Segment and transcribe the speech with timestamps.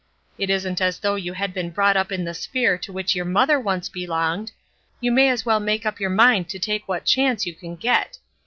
[0.39, 3.23] It isn't as though you had been brought up in the sphere to which your
[3.23, 4.51] mother once belonged;
[4.99, 8.17] you may as well make up your mind to take what chance you can get.